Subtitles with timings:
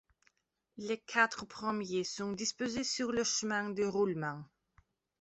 [0.77, 4.43] Les quatre premiers sont disposés sur le chemin de roulement.